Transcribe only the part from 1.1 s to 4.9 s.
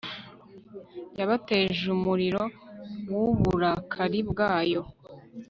yabateje umuriro w'uburakari bwayo